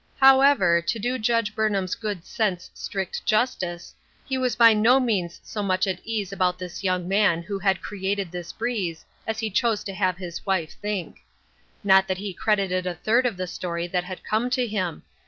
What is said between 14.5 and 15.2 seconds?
him.